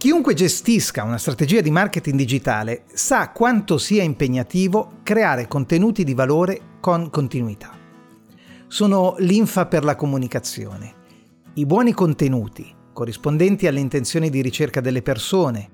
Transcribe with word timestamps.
Chiunque 0.00 0.32
gestisca 0.32 1.02
una 1.02 1.18
strategia 1.18 1.60
di 1.60 1.70
marketing 1.70 2.16
digitale 2.16 2.84
sa 2.90 3.32
quanto 3.32 3.76
sia 3.76 4.02
impegnativo 4.02 4.92
creare 5.02 5.46
contenuti 5.46 6.04
di 6.04 6.14
valore 6.14 6.78
con 6.80 7.10
continuità. 7.10 7.76
Sono 8.66 9.16
l'infa 9.18 9.66
per 9.66 9.84
la 9.84 9.96
comunicazione. 9.96 10.94
I 11.52 11.66
buoni 11.66 11.92
contenuti, 11.92 12.74
corrispondenti 12.94 13.66
alle 13.66 13.80
intenzioni 13.80 14.30
di 14.30 14.40
ricerca 14.40 14.80
delle 14.80 15.02
persone, 15.02 15.68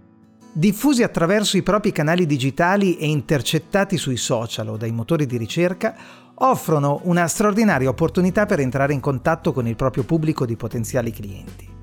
diffusi 0.53 1.05
attraverso 1.05 1.57
i 1.57 1.63
propri 1.63 1.93
canali 1.93 2.27
digitali 2.27 2.97
e 2.97 3.07
intercettati 3.07 3.97
sui 3.97 4.17
social 4.17 4.71
o 4.71 4.77
dai 4.77 4.91
motori 4.91 5.27
di 5.27 5.37
ricerca, 5.37 5.95
offrono 6.35 6.99
una 7.05 7.29
straordinaria 7.29 7.89
opportunità 7.89 8.45
per 8.45 8.59
entrare 8.59 8.93
in 8.93 8.99
contatto 8.99 9.53
con 9.53 9.69
il 9.69 9.77
proprio 9.77 10.03
pubblico 10.03 10.45
di 10.45 10.57
potenziali 10.57 11.13
clienti. 11.13 11.75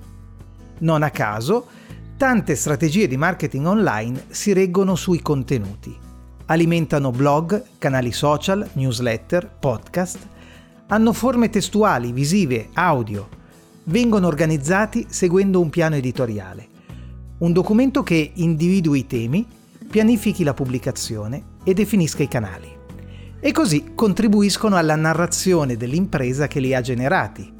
Non 0.79 1.03
a 1.03 1.09
caso, 1.09 1.67
Tante 2.15 2.55
strategie 2.55 3.07
di 3.07 3.17
marketing 3.17 3.65
online 3.65 4.25
si 4.29 4.53
reggono 4.53 4.95
sui 4.95 5.21
contenuti. 5.21 5.97
Alimentano 6.45 7.09
blog, 7.09 7.63
canali 7.79 8.11
social, 8.11 8.69
newsletter, 8.73 9.49
podcast, 9.59 10.19
hanno 10.87 11.11
forme 11.11 11.49
testuali, 11.49 12.11
visive, 12.11 12.69
audio, 12.73 13.27
vengono 13.85 14.27
organizzati 14.27 15.07
seguendo 15.09 15.59
un 15.59 15.69
piano 15.69 15.95
editoriale. 15.95 16.67
Un 17.39 17.51
documento 17.51 18.03
che 18.03 18.31
individui 18.35 18.99
i 18.99 19.07
temi, 19.07 19.45
pianifichi 19.89 20.43
la 20.43 20.53
pubblicazione 20.53 21.43
e 21.63 21.73
definisca 21.73 22.21
i 22.23 22.27
canali. 22.27 22.69
E 23.39 23.51
così 23.51 23.91
contribuiscono 23.95 24.77
alla 24.77 24.95
narrazione 24.95 25.75
dell'impresa 25.75 26.47
che 26.47 26.59
li 26.59 26.75
ha 26.75 26.79
generati. 26.79 27.51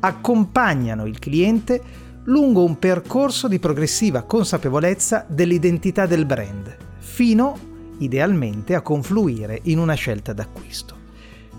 Accompagnano 0.00 1.06
il 1.06 1.18
cliente 1.18 1.82
lungo 2.24 2.64
un 2.64 2.78
percorso 2.78 3.48
di 3.48 3.58
progressiva 3.58 4.22
consapevolezza 4.22 5.26
dell'identità 5.28 6.06
del 6.06 6.24
brand, 6.24 6.76
fino 6.98 7.72
idealmente 7.98 8.74
a 8.74 8.80
confluire 8.80 9.60
in 9.64 9.78
una 9.78 9.94
scelta 9.94 10.32
d'acquisto. 10.32 11.02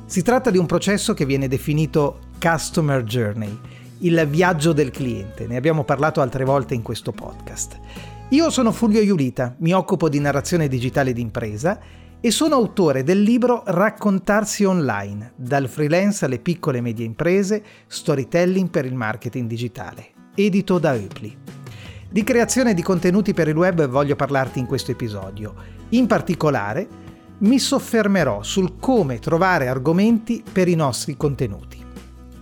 Si 0.05 0.21
tratta 0.21 0.49
di 0.49 0.57
un 0.57 0.65
processo 0.65 1.13
che 1.13 1.25
viene 1.25 1.47
definito 1.47 2.19
Customer 2.39 3.03
Journey, 3.03 3.59
il 3.99 4.27
viaggio 4.27 4.73
del 4.73 4.91
cliente, 4.91 5.47
ne 5.47 5.55
abbiamo 5.55 5.83
parlato 5.83 6.21
altre 6.21 6.43
volte 6.43 6.73
in 6.73 6.81
questo 6.81 7.11
podcast. 7.11 7.79
Io 8.29 8.49
sono 8.49 8.71
Fulvio 8.71 9.01
Iulita, 9.01 9.55
mi 9.59 9.73
occupo 9.73 10.09
di 10.09 10.19
narrazione 10.19 10.67
digitale 10.67 11.13
d'impresa 11.13 11.79
e 12.19 12.31
sono 12.31 12.55
autore 12.55 13.03
del 13.03 13.21
libro 13.21 13.61
Raccontarsi 13.65 14.63
online, 14.63 15.33
dal 15.35 15.69
freelance 15.69 16.25
alle 16.25 16.39
piccole 16.39 16.79
e 16.79 16.81
medie 16.81 17.05
imprese, 17.05 17.63
storytelling 17.85 18.69
per 18.69 18.85
il 18.85 18.95
marketing 18.95 19.47
digitale 19.47 20.14
edito 20.35 20.77
da 20.77 20.93
Eupli. 20.95 21.35
Di 22.09 22.23
creazione 22.23 22.73
di 22.73 22.81
contenuti 22.81 23.33
per 23.33 23.47
il 23.47 23.55
web 23.55 23.87
voglio 23.87 24.15
parlarti 24.15 24.59
in 24.59 24.65
questo 24.65 24.91
episodio. 24.91 25.53
In 25.89 26.07
particolare 26.07 26.87
mi 27.39 27.59
soffermerò 27.59 28.43
sul 28.43 28.77
come 28.79 29.19
trovare 29.19 29.67
argomenti 29.67 30.43
per 30.49 30.67
i 30.67 30.75
nostri 30.75 31.17
contenuti. 31.17 31.83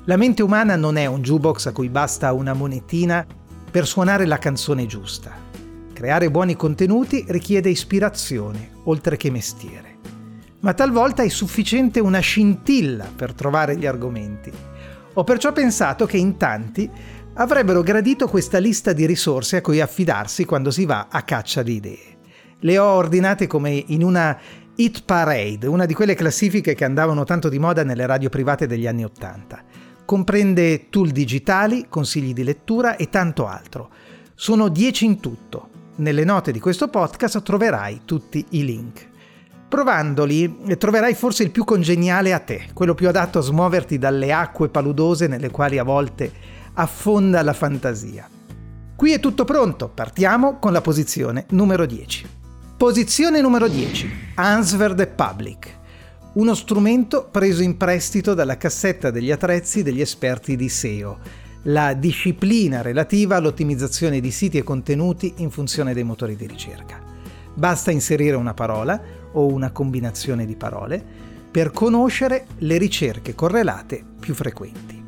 La 0.06 0.18
mente 0.18 0.44
umana 0.44 0.76
non 0.76 0.98
è 0.98 1.06
un 1.06 1.22
jukebox 1.22 1.68
a 1.68 1.72
cui 1.72 1.90
basta 1.90 2.34
una 2.34 2.54
monetina 2.54 3.26
per 3.72 3.88
suonare 3.88 4.26
la 4.26 4.38
canzone 4.38 4.86
giusta. 4.86 5.32
Creare 5.94 6.30
buoni 6.30 6.56
contenuti 6.56 7.24
richiede 7.30 7.70
ispirazione, 7.70 8.72
oltre 8.84 9.18
che 9.18 9.32
mestiere. 9.32 9.98
Ma 10.60 10.74
talvolta 10.74 11.24
è 11.24 11.30
sufficiente 11.30 12.00
una 12.00 12.20
scintilla 12.20 13.06
per 13.16 13.34
trovare 13.34 13.78
gli 13.78 13.86
argomenti. 13.86 14.52
Ho 15.14 15.24
perciò 15.24 15.52
pensato 15.52 16.06
che 16.06 16.18
in 16.18 16.38
tanti 16.38 16.90
avrebbero 17.36 17.82
gradito 17.82 18.28
questa 18.28 18.60
lista 18.60 18.94
di 18.94 19.06
risorse 19.06 19.58
a 19.58 19.62
cui 19.62 19.82
affidarsi 19.82 20.46
quando 20.46 20.70
si 20.70 20.86
va 20.86 21.08
a 21.10 21.24
caccia 21.24 21.64
di 21.64 21.76
idee. 21.76 22.18
Le 22.60 22.78
ho 22.78 22.86
ordinate 22.86 23.48
come 23.48 23.84
in 23.88 24.04
una 24.04 24.38
hit 24.76 25.04
parade, 25.04 25.68
una 25.68 25.86
di 25.86 25.94
quelle 25.94 26.14
classifiche 26.14 26.76
che 26.76 26.86
andavano 26.86 27.24
tanto 27.24 27.50
di 27.50 27.60
moda 27.60 27.84
nelle 27.84 28.06
radio 28.06 28.30
private 28.30 28.68
degli 28.68 28.88
anni 28.88 29.04
Ottanta. 29.04 29.64
Comprende 30.06 30.90
tool 30.90 31.10
digitali, 31.10 31.88
consigli 31.90 32.34
di 32.34 32.44
lettura 32.44 32.96
e 32.98 33.10
tanto 33.10 33.48
altro. 33.48 33.90
Sono 34.36 34.70
10 34.70 35.06
in 35.06 35.20
tutto. 35.20 35.70
Nelle 35.96 36.24
note 36.24 36.52
di 36.52 36.60
questo 36.60 36.88
podcast 36.88 37.42
troverai 37.42 38.02
tutti 38.06 38.46
i 38.50 38.66
link. 38.66 39.10
Provandoli 39.68 40.78
troverai 40.78 41.16
forse 41.16 41.44
il 41.44 41.52
più 41.52 41.64
congeniale 41.64 42.32
a 42.32 42.40
te, 42.40 42.68
quello 42.74 42.94
più 42.94 43.08
adatto 43.08 43.40
a 43.40 43.42
smuoverti 43.42 43.98
dalle 43.98 44.32
acque 44.32 44.70
paludose 44.70 45.28
nelle 45.28 45.50
quali 45.50 45.80
a 45.80 45.84
volte 45.84 46.32
affonda 46.74 47.42
la 47.42 47.54
fantasia. 47.54 48.30
Qui 48.96 49.12
è 49.12 49.20
tutto 49.20 49.44
pronto, 49.44 49.90
partiamo 49.90 50.60
con 50.60 50.72
la 50.72 50.82
posizione 50.82 51.46
numero 51.50 51.86
10. 51.86 52.42
Posizione 52.78 53.42
numero 53.42 53.68
10. 53.68 54.12
Answer 54.36 54.94
the 54.94 55.08
Public. 55.08 55.82
Uno 56.34 56.56
strumento 56.56 57.28
preso 57.30 57.62
in 57.62 57.78
prestito 57.78 58.34
dalla 58.34 58.58
cassetta 58.58 59.12
degli 59.12 59.32
attrezzi 59.32 59.84
degli 59.84 60.02
esperti 60.02 60.56
di 60.56 60.68
SEO, 60.68 61.20
la 61.64 61.94
disciplina 61.94 62.82
relativa 62.82 63.36
all'ottimizzazione 63.36 64.20
di 64.20 64.32
siti 64.32 64.58
e 64.58 64.64
contenuti 64.64 65.36
in 65.38 65.52
funzione 65.52 65.94
dei 65.94 66.04
motori 66.04 66.36
di 66.36 66.48
ricerca. 66.48 67.02
Basta 67.54 67.92
inserire 67.92 68.36
una 68.36 68.54
parola 68.54 69.00
o 69.34 69.46
una 69.46 69.72
combinazione 69.72 70.46
di 70.46 70.56
parole 70.56 71.04
per 71.52 71.72
conoscere 71.72 72.48
le 72.60 72.78
ricerche 72.78 73.36
correlate 73.36 74.04
più 74.20 74.34
frequenti. 74.34 75.03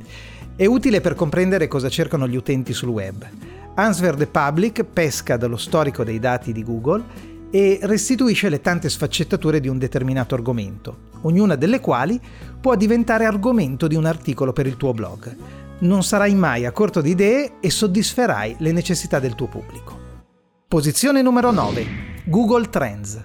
È 0.58 0.66
utile 0.66 1.02
per 1.02 1.16
comprendere 1.16 1.68
cosa 1.68 1.90
cercano 1.90 2.30
gli 2.30 2.38
utenti 2.38 2.72
sul 2.72 2.88
web. 2.88 3.28
Answer 3.74 4.16
the 4.16 4.26
Public 4.26 4.86
pesca 4.86 5.36
dallo 5.36 5.58
storico 5.58 6.06
dei 6.06 6.18
dati 6.18 6.54
di 6.54 6.64
Google 6.64 7.04
e 7.52 7.80
restituisce 7.82 8.48
le 8.48 8.62
tante 8.62 8.88
sfaccettature 8.88 9.60
di 9.60 9.68
un 9.68 9.78
determinato 9.78 10.34
argomento, 10.34 11.10
ognuna 11.24 11.56
delle 11.56 11.82
quali 11.82 12.18
può 12.62 12.78
diventare 12.78 13.26
argomento 13.26 13.88
di 13.88 13.96
un 13.96 14.06
articolo 14.06 14.54
per 14.54 14.66
il 14.66 14.78
tuo 14.78 14.94
blog. 14.94 15.36
Non 15.80 16.04
sarai 16.04 16.34
mai 16.36 16.66
a 16.66 16.72
corto 16.72 17.02
di 17.02 17.10
idee 17.10 17.56
e 17.60 17.70
soddisferai 17.70 18.56
le 18.60 18.72
necessità 18.72 19.20
del 19.20 19.36
tuo 19.36 19.48
pubblico. 19.48 20.00
Posizione 20.70 21.22
numero 21.22 21.52
9. 21.52 21.86
Google 22.24 22.70
Trends. 22.70 23.22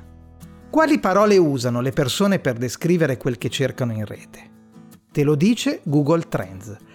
Quali 0.68 0.98
parole 0.98 1.36
usano 1.36 1.80
le 1.80 1.92
persone 1.92 2.40
per 2.40 2.54
descrivere 2.54 3.16
quel 3.16 3.38
che 3.38 3.50
cercano 3.50 3.92
in 3.92 4.04
rete? 4.04 4.48
Te 5.12 5.22
lo 5.22 5.36
dice 5.36 5.78
Google 5.84 6.26
Trends 6.28 6.88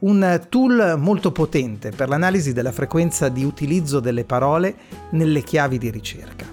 un 0.00 0.46
tool 0.48 0.96
molto 0.98 1.30
potente 1.30 1.90
per 1.90 2.08
l'analisi 2.08 2.52
della 2.52 2.72
frequenza 2.72 3.28
di 3.28 3.44
utilizzo 3.44 4.00
delle 4.00 4.24
parole 4.24 4.74
nelle 5.10 5.42
chiavi 5.42 5.78
di 5.78 5.90
ricerca. 5.90 6.46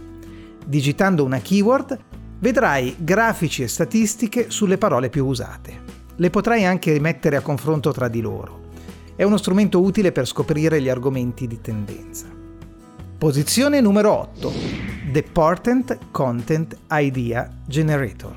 Digitando 0.65 1.23
una 1.23 1.39
keyword 1.39 1.97
vedrai 2.39 2.95
grafici 2.97 3.63
e 3.63 3.67
statistiche 3.67 4.49
sulle 4.49 4.77
parole 4.77 5.09
più 5.09 5.25
usate. 5.25 5.85
Le 6.15 6.29
potrai 6.29 6.65
anche 6.65 6.99
mettere 6.99 7.37
a 7.37 7.41
confronto 7.41 7.91
tra 7.91 8.07
di 8.07 8.21
loro. 8.21 8.65
È 9.15 9.23
uno 9.23 9.37
strumento 9.37 9.81
utile 9.81 10.11
per 10.11 10.27
scoprire 10.27 10.81
gli 10.81 10.89
argomenti 10.89 11.47
di 11.47 11.61
tendenza. 11.61 12.25
Posizione 13.17 13.79
numero 13.81 14.11
8. 14.11 14.53
The 15.11 15.23
Portent 15.23 15.97
Content 16.11 16.77
Idea 16.91 17.49
Generator. 17.65 18.35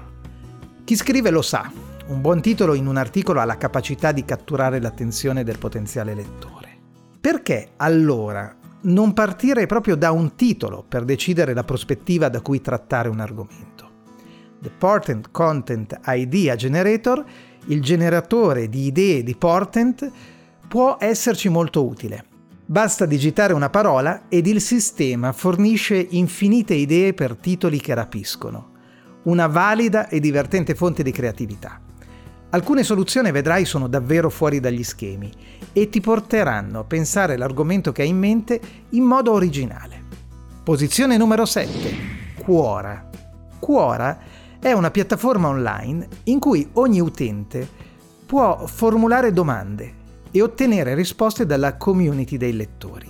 Chi 0.84 0.96
scrive 0.96 1.30
lo 1.30 1.42
sa, 1.42 1.70
un 2.10 2.20
buon 2.20 2.40
titolo 2.40 2.74
in 2.74 2.88
un 2.88 2.96
articolo 2.96 3.38
ha 3.38 3.44
la 3.44 3.56
capacità 3.56 4.10
di 4.10 4.24
catturare 4.24 4.80
l'attenzione 4.80 5.44
del 5.44 5.58
potenziale 5.58 6.12
lettore. 6.12 6.76
Perché 7.20 7.70
allora 7.76 8.52
non 8.82 9.12
partire 9.12 9.66
proprio 9.66 9.94
da 9.94 10.10
un 10.10 10.34
titolo 10.34 10.84
per 10.86 11.04
decidere 11.04 11.54
la 11.54 11.62
prospettiva 11.62 12.28
da 12.28 12.40
cui 12.40 12.60
trattare 12.60 13.08
un 13.08 13.20
argomento? 13.20 13.88
The 14.58 14.70
Portent 14.76 15.30
Content 15.30 16.00
Idea 16.06 16.56
Generator, 16.56 17.24
il 17.66 17.80
generatore 17.80 18.68
di 18.68 18.86
idee 18.86 19.22
di 19.22 19.36
Portent, 19.36 20.10
può 20.66 20.96
esserci 20.98 21.48
molto 21.48 21.86
utile. 21.86 22.24
Basta 22.66 23.06
digitare 23.06 23.52
una 23.52 23.70
parola 23.70 24.22
ed 24.28 24.48
il 24.48 24.60
sistema 24.60 25.30
fornisce 25.30 26.08
infinite 26.10 26.74
idee 26.74 27.14
per 27.14 27.36
titoli 27.36 27.78
che 27.78 27.94
rapiscono. 27.94 28.72
Una 29.24 29.46
valida 29.46 30.08
e 30.08 30.18
divertente 30.18 30.74
fonte 30.74 31.04
di 31.04 31.12
creatività. 31.12 31.80
Alcune 32.52 32.82
soluzioni 32.82 33.30
vedrai 33.30 33.64
sono 33.64 33.86
davvero 33.86 34.28
fuori 34.28 34.58
dagli 34.58 34.82
schemi 34.82 35.32
e 35.72 35.88
ti 35.88 36.00
porteranno 36.00 36.80
a 36.80 36.84
pensare 36.84 37.36
l'argomento 37.36 37.92
che 37.92 38.02
hai 38.02 38.08
in 38.08 38.18
mente 38.18 38.60
in 38.90 39.04
modo 39.04 39.30
originale. 39.30 40.02
Posizione 40.64 41.16
numero 41.16 41.44
7. 41.44 41.94
Quora. 42.42 43.08
Quora 43.60 44.18
è 44.58 44.72
una 44.72 44.90
piattaforma 44.90 45.46
online 45.46 46.08
in 46.24 46.40
cui 46.40 46.68
ogni 46.72 47.00
utente 47.00 47.68
può 48.26 48.66
formulare 48.66 49.32
domande 49.32 49.94
e 50.32 50.42
ottenere 50.42 50.96
risposte 50.96 51.46
dalla 51.46 51.76
community 51.76 52.36
dei 52.36 52.52
lettori. 52.52 53.08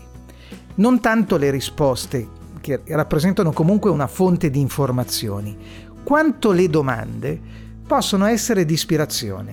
Non 0.77 1.01
tanto 1.01 1.39
le 1.39 1.51
risposte, 1.51 2.29
che 2.61 2.83
rappresentano 2.89 3.53
comunque 3.53 3.89
una 3.89 4.07
fonte 4.07 4.51
di 4.51 4.61
informazioni, 4.61 5.57
quanto 6.05 6.53
le 6.53 6.69
domande 6.69 7.69
possono 7.91 8.27
essere 8.27 8.65
di 8.65 8.75
ispirazione. 8.75 9.53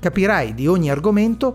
Capirai 0.00 0.54
di 0.54 0.66
ogni 0.66 0.90
argomento 0.90 1.54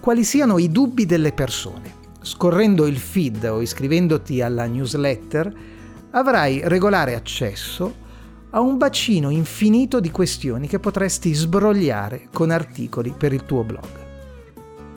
quali 0.00 0.22
siano 0.22 0.58
i 0.58 0.70
dubbi 0.70 1.06
delle 1.06 1.32
persone. 1.32 1.94
Scorrendo 2.20 2.86
il 2.86 2.98
feed 2.98 3.42
o 3.44 3.62
iscrivendoti 3.62 4.42
alla 4.42 4.66
newsletter 4.66 5.50
avrai 6.10 6.60
regolare 6.62 7.14
accesso 7.14 7.94
a 8.50 8.60
un 8.60 8.76
bacino 8.76 9.30
infinito 9.30 9.98
di 9.98 10.10
questioni 10.10 10.68
che 10.68 10.78
potresti 10.78 11.32
sbrogliare 11.32 12.28
con 12.30 12.50
articoli 12.50 13.14
per 13.16 13.32
il 13.32 13.46
tuo 13.46 13.64
blog. 13.64 13.88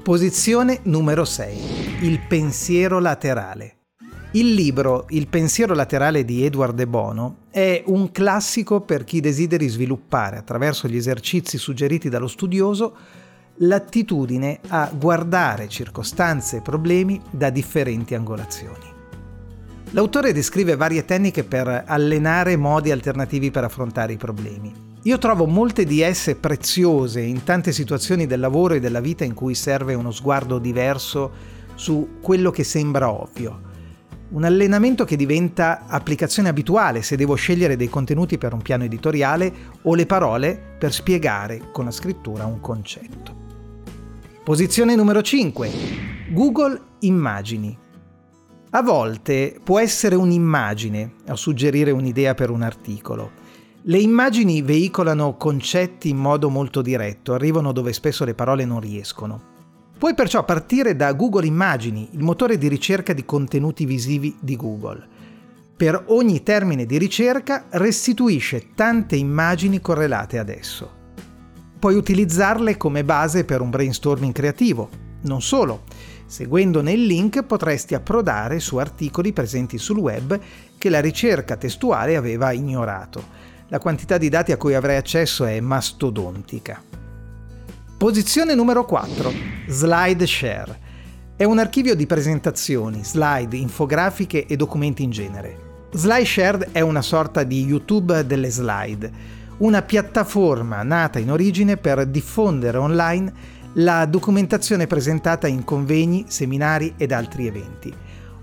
Posizione 0.03 0.81
numero 0.83 1.23
6. 1.23 2.01
Il 2.01 2.19
pensiero 2.27 2.99
laterale. 2.99 3.77
Il 4.31 4.53
libro 4.53 5.05
Il 5.07 5.29
pensiero 5.29 5.73
laterale 5.73 6.25
di 6.25 6.43
Edward 6.43 6.75
De 6.75 6.85
Bono 6.85 7.43
è 7.55 7.83
un 7.85 8.11
classico 8.11 8.81
per 8.81 9.05
chi 9.05 9.21
desideri 9.21 9.69
sviluppare, 9.69 10.35
attraverso 10.35 10.89
gli 10.89 10.97
esercizi 10.97 11.57
suggeriti 11.57 12.09
dallo 12.09 12.27
studioso, 12.27 12.93
l'attitudine 13.59 14.59
a 14.67 14.91
guardare 14.93 15.69
circostanze 15.69 16.57
e 16.57 16.61
problemi 16.61 17.21
da 17.31 17.49
differenti 17.49 18.13
angolazioni. 18.13 18.91
L'autore 19.91 20.33
descrive 20.33 20.75
varie 20.75 21.05
tecniche 21.05 21.45
per 21.45 21.85
allenare 21.87 22.57
modi 22.57 22.91
alternativi 22.91 23.51
per 23.51 23.63
affrontare 23.63 24.11
i 24.11 24.17
problemi. 24.17 24.73
Io 25.03 25.17
trovo 25.17 25.45
molte 25.45 25.85
di 25.85 26.01
esse 26.01 26.35
preziose 26.35 27.21
in 27.21 27.45
tante 27.45 27.71
situazioni 27.71 28.27
del 28.27 28.41
lavoro 28.41 28.73
e 28.73 28.81
della 28.81 28.99
vita 28.99 29.23
in 29.23 29.33
cui 29.33 29.55
serve 29.55 29.93
uno 29.93 30.11
sguardo 30.11 30.59
diverso 30.59 31.31
su 31.75 32.17
quello 32.19 32.51
che 32.51 32.65
sembra 32.65 33.09
ovvio 33.09 33.71
un 34.29 34.43
allenamento 34.43 35.05
che 35.05 35.15
diventa 35.15 35.85
applicazione 35.87 36.49
abituale 36.49 37.01
se 37.03 37.15
devo 37.15 37.35
scegliere 37.35 37.75
dei 37.75 37.89
contenuti 37.89 38.37
per 38.37 38.53
un 38.53 38.61
piano 38.61 38.83
editoriale 38.83 39.53
o 39.83 39.93
le 39.93 40.05
parole 40.05 40.59
per 40.79 40.91
spiegare 40.91 41.69
con 41.71 41.85
la 41.85 41.91
scrittura 41.91 42.45
un 42.45 42.59
concetto. 42.59 43.43
Posizione 44.43 44.95
numero 44.95 45.21
5. 45.21 45.71
Google 46.29 46.81
Immagini. 46.99 47.77
A 48.71 48.81
volte 48.81 49.59
può 49.63 49.79
essere 49.79 50.15
un'immagine 50.15 51.13
a 51.27 51.35
suggerire 51.35 51.91
un'idea 51.91 52.33
per 52.33 52.49
un 52.49 52.61
articolo. 52.61 53.43
Le 53.83 53.99
immagini 53.99 54.63
veicolano 54.63 55.37
concetti 55.37 56.09
in 56.09 56.17
modo 56.17 56.49
molto 56.49 56.81
diretto, 56.81 57.33
arrivano 57.33 57.71
dove 57.71 57.93
spesso 57.93 58.25
le 58.25 58.33
parole 58.33 58.65
non 58.65 58.79
riescono. 58.79 59.54
Puoi 59.97 60.13
perciò 60.13 60.43
partire 60.43 60.97
da 60.97 61.13
Google 61.13 61.45
Immagini, 61.45 62.09
il 62.11 62.21
motore 62.21 62.57
di 62.57 62.67
ricerca 62.67 63.13
di 63.13 63.23
contenuti 63.23 63.85
visivi 63.85 64.35
di 64.41 64.57
Google. 64.57 65.07
Per 65.77 66.03
ogni 66.07 66.43
termine 66.43 66.85
di 66.85 66.97
ricerca 66.97 67.67
restituisce 67.69 68.73
tante 68.75 69.15
immagini 69.15 69.79
correlate 69.79 70.37
ad 70.37 70.49
esso. 70.49 71.03
Puoi 71.79 71.95
utilizzarle 71.95 72.75
come 72.75 73.05
base 73.05 73.45
per 73.45 73.61
un 73.61 73.69
brainstorming 73.69 74.33
creativo. 74.33 74.89
Non 75.21 75.41
solo, 75.41 75.83
seguendone 76.25 76.91
il 76.91 77.05
link 77.05 77.43
potresti 77.43 77.95
approdare 77.95 78.59
su 78.59 78.75
articoli 78.75 79.31
presenti 79.31 79.77
sul 79.77 79.97
web 79.97 80.37
che 80.77 80.89
la 80.89 80.99
ricerca 80.99 81.55
testuale 81.55 82.17
aveva 82.17 82.51
ignorato. 82.51 83.23
La 83.69 83.79
quantità 83.79 84.17
di 84.17 84.27
dati 84.27 84.51
a 84.51 84.57
cui 84.57 84.73
avrai 84.73 84.97
accesso 84.97 85.45
è 85.45 85.57
mastodontica. 85.61 87.04
Posizione 87.97 88.55
numero 88.55 88.83
4. 88.83 89.31
SlideShare. 89.67 90.79
È 91.37 91.45
un 91.45 91.59
archivio 91.59 91.95
di 91.95 92.05
presentazioni, 92.05 93.05
slide, 93.05 93.55
infografiche 93.55 94.45
e 94.45 94.57
documenti 94.57 95.01
in 95.01 95.11
genere. 95.11 95.87
SlideShare 95.93 96.69
è 96.73 96.81
una 96.81 97.01
sorta 97.01 97.43
di 97.43 97.63
YouTube 97.63 98.25
delle 98.25 98.49
slide, 98.49 99.09
una 99.59 99.81
piattaforma 99.81 100.83
nata 100.83 101.19
in 101.19 101.31
origine 101.31 101.77
per 101.77 102.05
diffondere 102.05 102.77
online 102.77 103.33
la 103.75 104.05
documentazione 104.05 104.87
presentata 104.87 105.47
in 105.47 105.63
convegni, 105.63 106.25
seminari 106.27 106.95
ed 106.97 107.13
altri 107.13 107.47
eventi. 107.47 107.93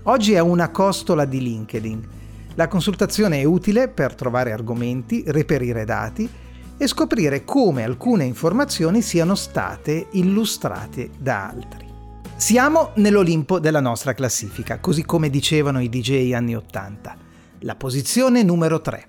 Oggi 0.03 0.33
è 0.33 0.39
una 0.39 0.69
costola 0.69 1.25
di 1.25 1.39
LinkedIn. 1.39 2.07
La 2.55 2.67
consultazione 2.67 3.39
è 3.39 3.43
utile 3.43 3.87
per 3.87 4.15
trovare 4.15 4.51
argomenti, 4.51 5.23
reperire 5.27 5.85
dati 5.85 6.41
e 6.77 6.87
scoprire 6.87 7.43
come 7.43 7.83
alcune 7.83 8.25
informazioni 8.25 9.01
siano 9.01 9.35
state 9.35 10.07
illustrate 10.11 11.09
da 11.17 11.47
altri. 11.49 11.91
Siamo 12.35 12.91
nell'Olimpo 12.95 13.59
della 13.59 13.79
nostra 13.79 14.13
classifica, 14.13 14.79
così 14.79 15.05
come 15.05 15.29
dicevano 15.29 15.79
i 15.79 15.87
DJ 15.87 16.33
anni 16.33 16.55
80. 16.55 17.15
La 17.59 17.75
posizione 17.75 18.43
numero 18.43 18.81
3. 18.81 19.07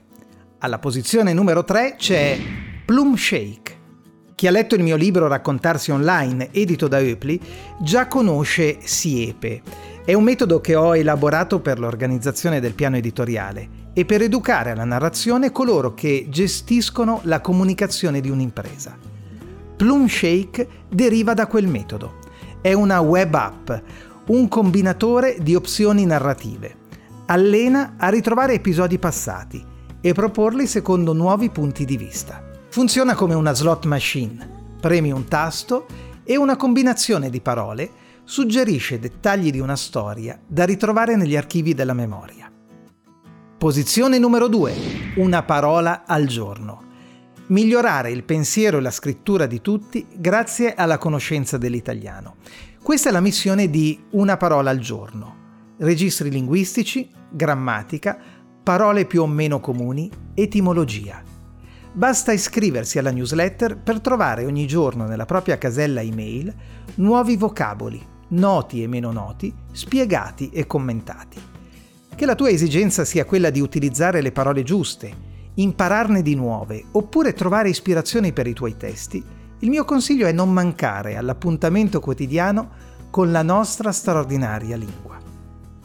Alla 0.58 0.78
posizione 0.78 1.32
numero 1.32 1.64
3 1.64 1.96
c'è 1.99 2.38
Plum 2.84 3.16
Shake. 3.16 3.74
Chi 4.35 4.49
ha 4.49 4.51
letto 4.51 4.75
il 4.75 4.83
mio 4.83 4.97
libro 4.97 5.29
Raccontarsi 5.29 5.93
online, 5.93 6.49
edito 6.51 6.89
da 6.89 6.99
Eupli, 6.99 7.41
già 7.81 8.09
conosce 8.09 8.79
Siepe. 8.83 9.63
È 10.05 10.13
un 10.13 10.25
metodo 10.25 10.61
che 10.61 10.75
ho 10.75 10.97
elaborato 10.97 11.61
per 11.61 11.79
l'organizzazione 11.79 12.59
del 12.59 12.75
piano 12.75 12.97
editoriale 12.97 13.83
e 13.93 14.05
per 14.05 14.23
educare 14.23 14.73
alla 14.73 14.85
narrazione 14.85 15.53
coloro 15.53 15.95
che 15.95 16.27
gestiscono 16.29 17.21
la 17.25 17.41
comunicazione 17.41 18.21
di 18.21 18.29
un'impresa. 18.29 18.99
Plum 19.77 20.09
Shake 20.09 20.69
deriva 20.89 21.33
da 21.33 21.47
quel 21.47 21.69
metodo. 21.69 22.19
È 22.61 22.73
una 22.73 22.99
web 23.01 23.33
app, 23.35 23.71
un 24.27 24.49
combinatore 24.49 25.37
di 25.41 25.55
opzioni 25.55 26.05
narrative. 26.05 26.75
Allena 27.27 27.95
a 27.97 28.09
ritrovare 28.09 28.55
episodi 28.55 28.99
passati 28.99 29.65
e 30.01 30.13
proporli 30.13 30.67
secondo 30.67 31.13
nuovi 31.13 31.51
punti 31.51 31.85
di 31.85 31.97
vista. 31.97 32.54
Funziona 32.75 33.15
come 33.15 33.35
una 33.35 33.55
slot 33.55 33.85
machine. 33.85 34.73
Premi 34.81 35.12
un 35.12 35.29
tasto 35.29 35.87
e 36.25 36.37
una 36.37 36.56
combinazione 36.56 37.31
di 37.31 37.41
parole 37.41 37.88
suggerisce 38.25 38.99
dettagli 38.99 39.53
di 39.53 39.61
una 39.61 39.76
storia 39.76 40.37
da 40.44 40.65
ritrovare 40.65 41.15
negli 41.15 41.37
archivi 41.37 41.73
della 41.73 41.93
memoria. 41.93 42.50
Posizione 43.56 44.19
numero 44.19 44.49
2. 44.49 44.75
Una 45.19 45.45
parola 45.45 46.02
al 46.04 46.26
giorno. 46.26 46.83
Migliorare 47.47 48.11
il 48.11 48.25
pensiero 48.25 48.78
e 48.78 48.81
la 48.81 48.90
scrittura 48.90 49.47
di 49.47 49.61
tutti 49.61 50.04
grazie 50.12 50.75
alla 50.75 50.99
conoscenza 50.99 51.57
dell'italiano. 51.57 52.38
Questa 52.83 53.09
è 53.09 53.12
la 53.12 53.21
missione 53.21 53.71
di 53.71 54.02
Una 54.11 54.37
parola 54.37 54.71
al 54.71 54.81
giorno. 54.81 55.37
Registri 55.78 56.28
linguistici, 56.28 57.09
grammatica, 57.31 58.19
parole 58.64 59.04
più 59.04 59.23
o 59.23 59.28
meno 59.28 59.61
comuni, 59.61 60.11
etimologia. 60.35 61.34
Basta 61.97 62.33
iscriversi 62.33 62.99
alla 62.99 63.13
newsletter 63.13 63.79
per 63.79 64.01
trovare 64.01 64.45
ogni 64.45 64.67
giorno 64.67 65.07
nella 65.07 65.27
propria 65.27 65.59
casella 65.59 66.01
email 66.01 66.53
nuovi 66.97 67.37
vocaboli, 67.37 68.05
noti 68.31 68.83
e 68.83 68.89
meno 68.89 69.13
noti, 69.13 69.55
spiegati 69.71 70.51
e 70.51 70.67
commentati. 70.67 71.41
Che 72.13 72.27
la 72.27 72.35
tua 72.35 72.49
esigenza 72.49 73.05
sia 73.05 73.25
quella 73.25 73.51
di 73.51 73.61
utilizzare 73.61 74.23
le 74.23 74.33
parole 74.33 74.65
giuste, 74.65 75.13
impararne 75.55 76.21
di 76.23 76.35
nuove 76.35 76.85
oppure 76.91 77.33
trovare 77.33 77.69
ispirazioni 77.69 78.33
per 78.33 78.49
i 78.49 78.55
tuoi 78.55 78.77
testi, 78.77 79.25
il 79.61 79.69
mio 79.69 79.85
consiglio 79.85 80.27
è 80.27 80.33
non 80.33 80.53
mancare 80.53 81.17
all'appuntamento 81.17 82.01
quotidiano 82.01 82.71
con 83.09 83.31
la 83.31 83.43
nostra 83.43 83.93
straordinaria 83.93 84.77
lingua. 84.77 85.13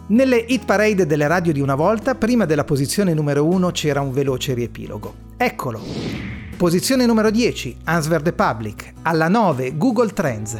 Nelle 0.09 0.37
hit 0.37 0.65
parade 0.65 1.05
delle 1.05 1.27
radio 1.27 1.53
di 1.53 1.61
una 1.61 1.75
volta, 1.75 2.15
prima 2.15 2.45
della 2.45 2.63
posizione 2.63 3.13
numero 3.13 3.45
1 3.45 3.69
c'era 3.69 4.01
un 4.01 4.11
veloce 4.11 4.55
riepilogo. 4.55 5.13
Eccolo! 5.37 5.79
Posizione 6.57 7.05
numero 7.05 7.29
10, 7.29 7.77
Answer 7.83 8.23
the 8.23 8.33
Public. 8.33 8.93
Alla 9.03 9.27
9, 9.27 9.77
Google 9.77 10.11
Trends. 10.11 10.59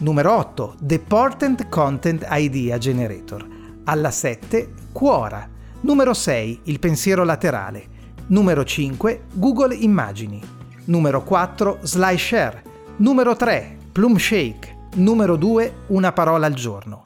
Numero 0.00 0.36
8, 0.36 0.74
The 0.82 0.98
Portent 0.98 1.70
Content 1.70 2.26
Idea 2.30 2.76
Generator. 2.76 3.46
Alla 3.84 4.10
7, 4.10 4.68
Quora. 4.92 5.48
Numero 5.80 6.12
6, 6.12 6.60
il 6.64 6.78
pensiero 6.78 7.24
laterale. 7.24 7.84
Numero 8.26 8.64
5, 8.64 9.22
Google 9.32 9.76
Immagini. 9.76 10.42
Numero 10.84 11.22
4, 11.22 11.78
SlideShare. 11.80 12.62
Numero 12.96 13.34
3, 13.34 13.78
Plum 13.92 14.18
Shake. 14.18 14.76
Numero 14.96 15.36
2, 15.36 15.72
una 15.86 16.12
parola 16.12 16.44
al 16.44 16.54
giorno. 16.54 17.04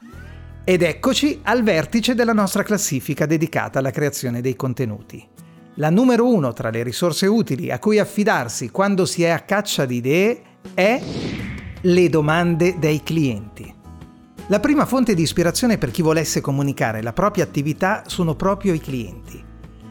Ed 0.67 0.81
eccoci 0.81 1.41
al 1.43 1.61
vertice 1.61 2.15
della 2.15 2.33
nostra 2.33 2.63
classifica 2.63 3.27
dedicata 3.27 3.77
alla 3.77 3.91
creazione 3.91 4.41
dei 4.41 4.55
contenuti. 4.55 5.23
La 5.75 5.91
numero 5.91 6.27
1 6.27 6.53
tra 6.53 6.71
le 6.71 6.81
risorse 6.81 7.27
utili 7.27 7.69
a 7.69 7.77
cui 7.77 7.99
affidarsi 7.99 8.71
quando 8.71 9.05
si 9.05 9.21
è 9.21 9.29
a 9.29 9.41
caccia 9.41 9.85
di 9.85 9.97
idee 9.97 10.41
è 10.73 10.99
le 11.81 12.09
domande 12.09 12.79
dei 12.79 13.03
clienti. 13.03 13.71
La 14.47 14.59
prima 14.59 14.87
fonte 14.87 15.13
di 15.13 15.21
ispirazione 15.21 15.77
per 15.77 15.91
chi 15.91 16.01
volesse 16.01 16.41
comunicare 16.41 17.03
la 17.03 17.13
propria 17.13 17.43
attività 17.43 18.01
sono 18.07 18.33
proprio 18.33 18.73
i 18.73 18.79
clienti. 18.79 19.43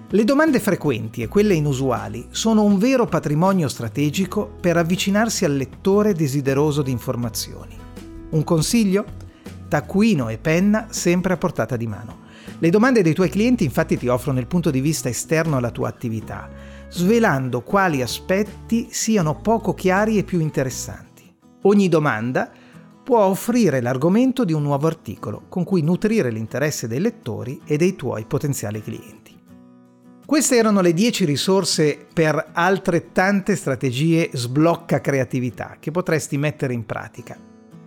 Le 0.09 0.25
domande 0.25 0.59
frequenti 0.59 1.23
e 1.23 1.29
quelle 1.29 1.55
inusuali 1.55 2.27
sono 2.31 2.65
un 2.65 2.79
vero 2.79 3.07
patrimonio 3.07 3.69
strategico 3.69 4.51
per 4.61 4.77
avvicinarsi 4.77 5.45
al 5.45 5.55
lettore 5.55 6.15
desideroso 6.15 6.83
di 6.83 6.91
informazioni. 6.91 7.79
Un 8.31 8.43
consiglio? 8.43 9.23
Taccuino 9.75 10.29
e 10.29 10.39
penna 10.39 10.87
sempre 10.91 11.33
a 11.33 11.37
portata 11.37 11.77
di 11.77 11.89
mano. 11.89 12.27
Le 12.61 12.71
domande 12.71 13.03
dei 13.03 13.13
tuoi 13.13 13.29
clienti 13.29 13.65
infatti 13.65 13.97
ti 13.97 14.07
offrono 14.07 14.39
il 14.39 14.47
punto 14.47 14.71
di 14.71 14.79
vista 14.79 15.09
esterno 15.09 15.57
alla 15.57 15.73
tua 15.73 15.89
attività, 15.89 16.49
svelando 16.91 17.63
quali 17.63 18.01
aspetti 18.01 18.87
siano 18.93 19.35
poco 19.35 19.75
chiari 19.75 20.17
e 20.17 20.23
più 20.23 20.39
interessanti. 20.39 21.29
Ogni 21.63 21.89
domanda 21.89 22.53
può 23.03 23.25
offrire 23.25 23.81
l'argomento 23.81 24.45
di 24.45 24.53
un 24.53 24.63
nuovo 24.63 24.87
articolo 24.87 25.47
con 25.49 25.65
cui 25.65 25.83
nutrire 25.83 26.31
l'interesse 26.31 26.87
dei 26.87 27.01
lettori 27.01 27.61
e 27.65 27.77
dei 27.77 27.97
tuoi 27.97 28.27
potenziali 28.27 28.81
clienti. 28.81 29.37
Queste 30.25 30.55
erano 30.55 30.83
le 30.83 30.95
10 30.95 31.25
risorse 31.25 32.07
per 32.13 32.51
altrettante 32.53 33.57
strategie 33.57 34.31
sblocca 34.35 35.01
creatività 35.01 35.79
che 35.81 35.91
potresti 35.91 36.39
mettere 36.39 36.75
in 36.75 36.87
pratica. 36.87 37.37